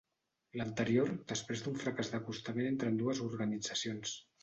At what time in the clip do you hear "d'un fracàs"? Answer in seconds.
1.67-2.11